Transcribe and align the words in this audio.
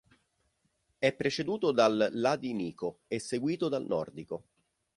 È 0.97 1.13
preceduto 1.13 1.71
dal 1.71 2.09
Ladinico 2.13 3.01
e 3.07 3.19
seguito 3.19 3.69
dal 3.69 3.85
Norico. 3.85 4.45